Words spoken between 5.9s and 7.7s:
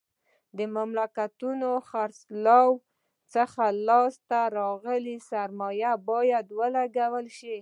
باید ولګول شي.